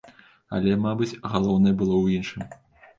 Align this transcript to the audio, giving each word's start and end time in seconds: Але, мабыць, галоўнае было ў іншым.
Але, 0.59 0.71
мабыць, 0.87 1.19
галоўнае 1.35 1.77
было 1.79 1.93
ў 2.03 2.05
іншым. 2.19 2.43